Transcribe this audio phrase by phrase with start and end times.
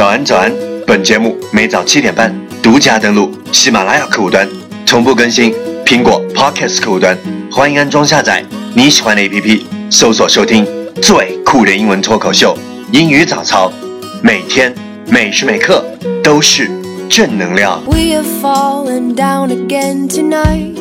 [0.00, 0.50] 早安，早安！
[0.86, 4.48] 本节目每早七点半独家登录喜马拉雅客户端，
[4.86, 5.52] 同步更新
[5.84, 7.14] 苹果 Podcast 客户端，
[7.52, 8.42] 欢迎安装下载
[8.72, 9.60] 你喜欢的 APP，
[9.90, 10.66] 搜索收听
[11.02, 12.56] 最酷的英文脱口秀——
[12.92, 13.70] 英语早操，
[14.22, 14.74] 每天
[15.06, 15.84] 每时每刻
[16.24, 16.70] 都是
[17.10, 17.82] 正能量。
[17.84, 20.80] We have fallen down again tonight.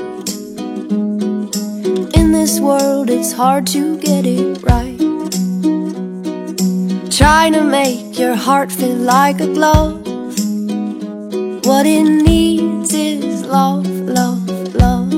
[2.13, 4.98] In this world, it's hard to get it right.
[7.20, 10.07] Trying to make your heart feel like a glove.
[11.66, 15.11] What it needs is love, love, love.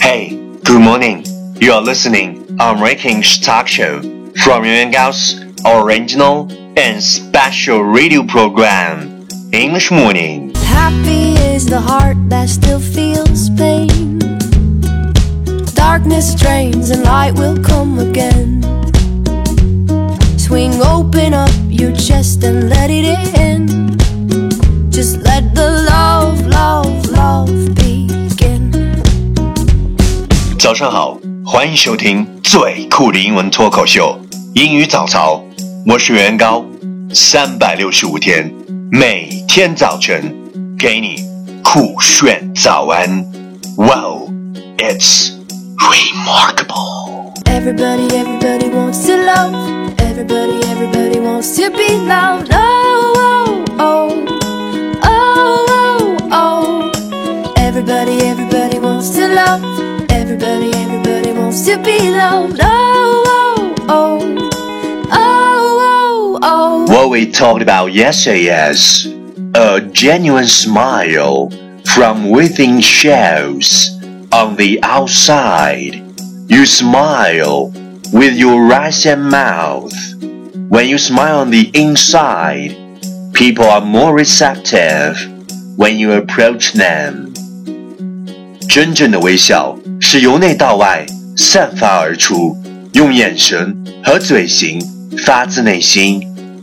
[0.00, 1.24] Hey, good morning.
[1.60, 4.02] You are listening on Ranking's talk show
[4.42, 10.52] from Yuan Gao's original and special radio program, English Morning.
[10.56, 14.18] Happy is the heart that still feels pain.
[15.72, 18.13] Darkness drains and light will come again.
[22.50, 23.04] Let it
[23.36, 23.66] in.
[24.90, 28.70] Just let the love, love, love begin.
[30.58, 34.18] 早上好，欢迎收听最酷的英文脱口秀
[34.54, 35.42] 《英语早操》，
[35.86, 36.64] 我是袁高，
[37.12, 38.52] 三百六十五天，
[38.90, 40.34] 每天早晨
[40.78, 41.16] 给你
[41.62, 43.24] 酷炫早安。
[43.76, 44.30] Wow,
[44.78, 45.32] it's
[45.76, 47.32] remarkable.
[47.44, 49.83] Everybody, everybody wants to love.
[49.98, 52.50] Everybody, everybody wants to be loved.
[52.52, 57.52] Oh, oh, oh, oh, oh, oh.
[57.56, 59.62] Everybody, everybody wants to love.
[60.10, 62.58] Everybody, everybody wants to be loved.
[62.62, 64.50] Oh, oh, oh,
[65.10, 66.92] oh, oh, oh.
[66.92, 69.06] What we talked about yesterday is
[69.54, 71.50] a genuine smile
[71.94, 73.90] from within shows
[74.32, 76.00] on the outside.
[76.48, 77.72] You smile
[78.13, 79.93] with your eyes and mouth.
[80.69, 82.75] When you smile on the inside,
[83.33, 85.17] people are more receptive
[85.77, 87.33] when you approach them.
[88.67, 91.05] 真正的微笑是由内到外
[91.35, 92.55] 散发而出，
[92.93, 94.79] 用眼神和嘴型
[95.25, 96.21] 发自内心，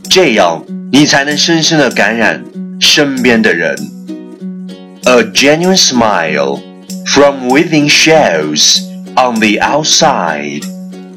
[0.09, 2.43] 这样你才能深深的感染
[2.79, 3.75] 身边的人。
[5.03, 6.59] A genuine smile
[7.05, 8.81] from within shows
[9.15, 10.63] on the outside.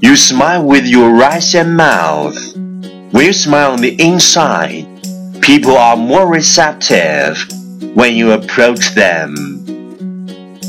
[0.05, 2.37] You smile with your eyes and mouth.
[3.13, 4.87] When you smile on the inside,
[5.41, 7.37] people are more receptive
[7.95, 9.35] when you approach them.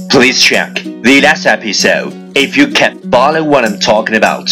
[0.10, 0.74] Please check
[1.04, 4.50] the last episode if you can't follow what I'm talking about.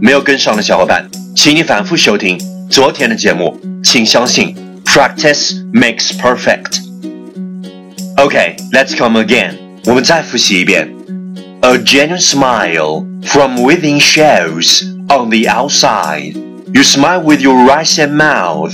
[0.00, 2.40] 没有跟上的小伙伴，请你反复收听
[2.70, 3.60] 昨天的节目。
[3.84, 6.78] 请相信，practice makes perfect.
[8.16, 9.56] Okay, let's come again.
[9.84, 10.88] 我们再复习一遍。
[11.67, 16.33] A genuine smile from within shows on the outside.
[16.33, 18.73] You smile with your eyes and mouth.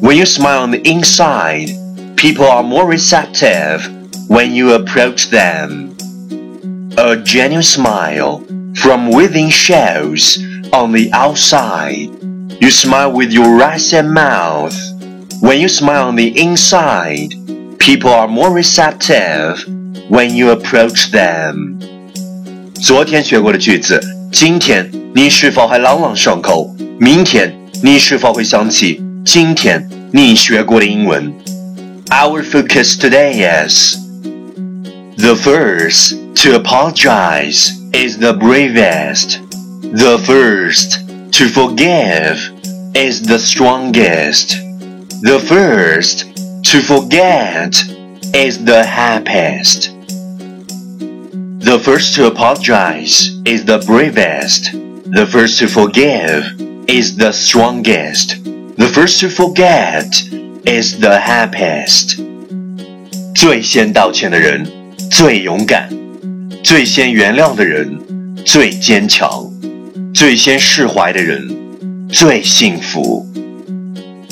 [0.00, 1.68] When you smile on the inside,
[2.16, 3.86] people are more receptive
[4.30, 5.94] when you approach them.
[6.96, 8.42] A genuine smile
[8.76, 10.38] from within shows
[10.72, 12.08] on the outside.
[12.62, 14.74] You smile with your eyes and mouth.
[15.42, 17.34] When you smile on the inside,
[17.78, 19.62] people are more receptive
[20.08, 21.91] when you approach them.
[22.81, 23.99] 昨天学过的句子，
[24.31, 26.75] 今天你是否还朗朗上口？
[26.99, 31.33] 明天你是否会想起今天你学过的英文？
[32.09, 33.97] Our focus today is
[35.17, 39.39] the first to apologize is the bravest.
[39.81, 40.99] The first
[41.33, 42.37] to forgive
[42.93, 44.57] is the strongest.
[45.23, 46.25] The first
[46.63, 47.83] to forget
[48.33, 49.89] is the happiest.
[51.61, 54.71] The first to apologize is the bravest.
[55.11, 56.43] The first to forgive
[56.87, 58.43] is the strongest.
[58.77, 60.23] The first to forget
[60.65, 62.19] is the happiest.
[63.35, 64.65] 最先道歉的人
[65.11, 65.89] 最勇敢，
[66.63, 67.99] 最先原谅的人
[68.43, 69.29] 最坚强，
[70.13, 71.47] 最先释怀的人
[72.09, 73.27] 最幸福。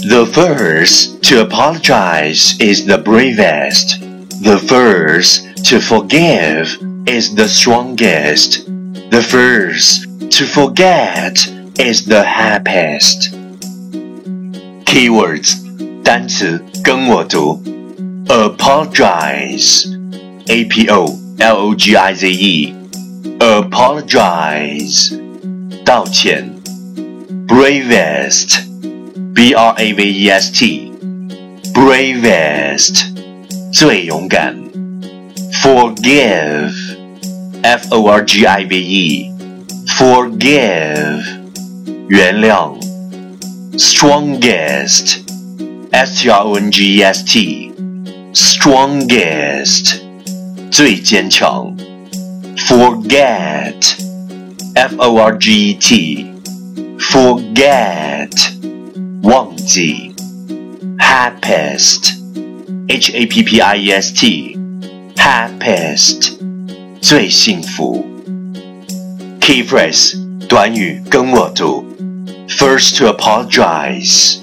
[0.09, 3.99] The first to apologize is the bravest.
[4.41, 6.77] The first to forgive
[7.07, 8.65] is the strongest.
[9.11, 11.47] The first to forget
[11.79, 13.33] is the happiest.
[14.85, 15.65] Keywords
[16.03, 17.61] 单词跟我读
[18.27, 19.87] apologize
[20.47, 22.75] a p o l o g i z e
[23.39, 25.17] apologize
[25.83, 26.49] 道歉
[27.47, 28.59] bravest
[29.33, 30.91] b r a v e s t
[31.73, 33.05] bravest
[33.73, 34.55] 最勇敢
[35.61, 36.73] forgive
[37.63, 39.31] f o r g i v e
[39.97, 41.23] forgive
[42.09, 42.75] 原谅
[43.77, 45.19] strongest,
[45.91, 47.71] s t r o n g e s t,
[48.33, 49.99] strongest，
[50.71, 51.75] 最坚强。
[52.55, 53.95] forget,
[54.75, 56.25] f o r g e t,
[56.99, 58.31] forget，
[59.23, 60.13] 忘记。
[60.97, 62.13] happiest,
[62.87, 64.57] h a p p i e s t,
[65.19, 66.33] happiest，
[67.01, 68.05] 最幸福。
[69.39, 70.15] Key phrase
[70.47, 71.85] 短语跟我读。
[72.47, 74.37] First to apologize.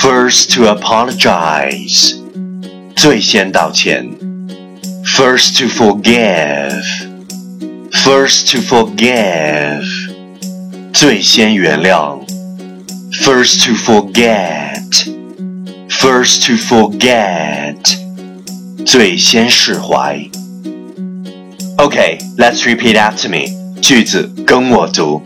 [0.00, 2.16] First to apologize.
[2.96, 4.08] 最先道歉。
[5.04, 6.82] First to forgive.
[7.90, 9.82] First to forgive.
[10.92, 12.20] 最先原谅。
[13.12, 14.82] First to forget.
[15.88, 17.78] First to forget.
[18.86, 20.18] 最先释怀。
[21.78, 23.48] Okay, let's repeat after me.
[23.80, 25.22] 句子跟我读。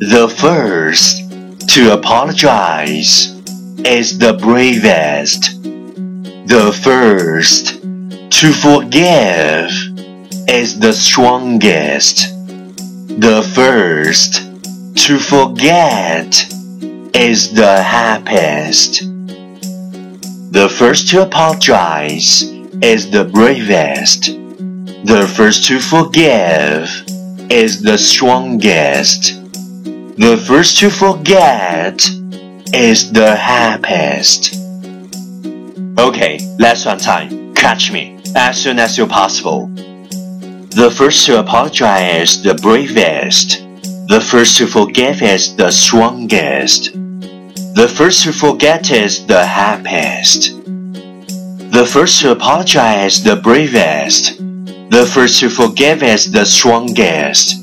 [0.00, 1.22] the first
[1.68, 3.40] to apologize
[3.86, 5.62] is the bravest.
[6.48, 9.70] The first to forgive
[10.48, 12.26] is the strongest.
[13.20, 14.42] The first
[15.06, 16.44] to forget
[17.14, 19.04] is the happiest.
[20.52, 22.42] The first to apologize
[22.81, 24.25] is the bravest.
[25.05, 26.89] The first to forgive
[27.49, 29.35] is the strongest.
[30.17, 32.07] The first to forget
[32.73, 34.55] is the happiest.
[35.97, 37.53] Okay, last one time.
[37.53, 39.67] Catch me as soon as you're possible.
[40.71, 43.59] The first to apologize is the bravest.
[44.07, 46.93] The first to forgive is the strongest.
[46.93, 50.58] The first to forget is the happiest.
[51.70, 54.38] The first to apologize is the bravest.
[54.90, 57.56] The first to forgive is the strongest.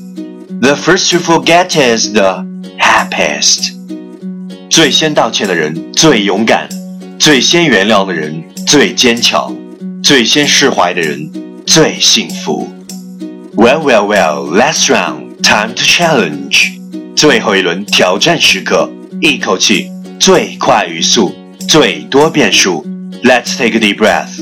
[0.60, 2.44] The first to forget is the
[2.78, 3.72] happiest.
[4.68, 6.68] 最先道歉的人最勇敢，
[7.18, 9.54] 最先原谅的人最坚强，
[10.02, 11.30] 最先释怀的人
[11.66, 12.68] 最幸福。
[13.54, 14.46] Well, well, well.
[14.50, 16.78] Last round, time to challenge.
[17.14, 18.90] 最后一轮挑战时刻，
[19.20, 21.34] 一口气最快语速，
[21.68, 22.84] 最多变数。
[23.24, 24.36] Let's take a deep breath.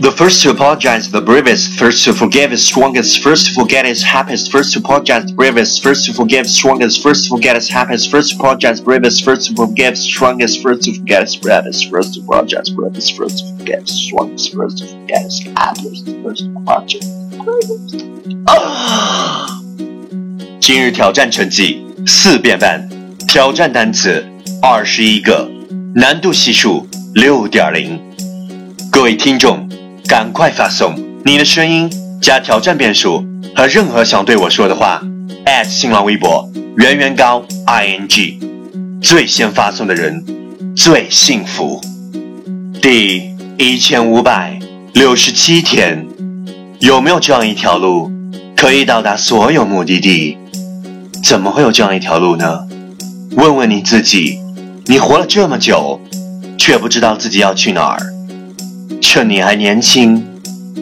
[0.00, 1.76] The first to apologize, the bravest.
[1.76, 3.20] First to forgive is strongest.
[3.20, 4.52] First to forget is happiest.
[4.52, 5.82] First to apologize, bravest.
[5.82, 7.02] First to forgive, strongest.
[7.02, 8.08] First to forget is happiest.
[8.08, 9.24] First to apologize, bravest.
[9.24, 10.62] First to forgive, strongest.
[10.62, 11.90] First to forget is bravest.
[11.90, 13.16] First to apologize, bravest.
[13.16, 14.54] First to forget, strongest.
[14.54, 16.06] First to forget is happiest.
[16.22, 17.08] First to apologize,
[17.42, 18.06] bravest.
[18.46, 19.48] 啊！
[20.60, 22.88] 今日挑战成绩四遍半，
[23.26, 24.24] 挑战单词
[24.62, 25.50] 二十一个，
[25.95, 27.99] 难度系数六点零。
[28.91, 29.69] 各位听众。
[30.05, 30.93] 赶快发送
[31.23, 31.89] 你的声音
[32.21, 33.25] 加挑战变数
[33.55, 35.01] 和任何想对我说的话
[35.45, 36.47] ，at 新浪微博
[36.77, 38.37] 圆圆高 ing，
[39.01, 40.23] 最先发送的人
[40.75, 41.81] 最幸福。
[42.81, 43.23] 第
[43.57, 44.59] 一千五百
[44.93, 46.05] 六十七天，
[46.79, 48.11] 有没有这样一条路
[48.55, 50.37] 可以到达所有目的地？
[51.23, 52.67] 怎么会有这样一条路呢？
[53.31, 54.37] 问问你自己，
[54.85, 56.01] 你活了这么久，
[56.57, 57.99] 却不知道自己要去哪儿。
[59.01, 60.21] 趁你还年轻，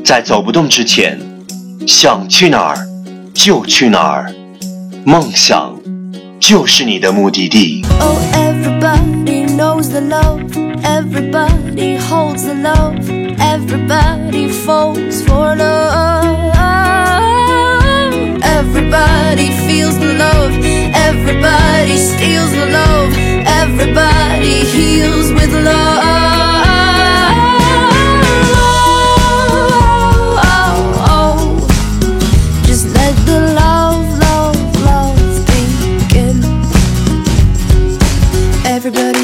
[0.03, 1.19] 在走不动之前，
[1.87, 2.77] 想去哪儿
[3.33, 4.33] 就去哪儿，
[5.05, 5.75] 梦想
[6.39, 7.85] 就是你的目的地。
[7.99, 10.41] Oh, everybody knows the love,
[10.81, 12.95] everybody holds the love,
[13.37, 16.41] everybody falls for love.
[18.43, 19.97] Everybody feels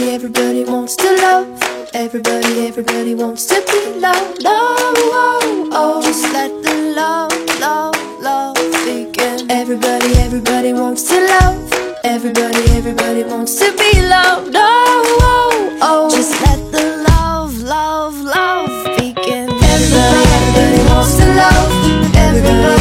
[0.10, 1.48] everybody wants to love.
[1.94, 4.42] Everybody, everybody wants to be loved.
[4.42, 9.50] Love, oh, oh, just let the love, love, love begin.
[9.52, 11.74] Everybody, everybody wants to love.
[12.04, 14.56] Everybody, everybody wants to be loved.
[14.56, 19.50] Oh, oh, oh, just let the love, love, love begin.
[19.52, 22.16] Everybody, everybody wants to love.
[22.16, 22.77] Everybody.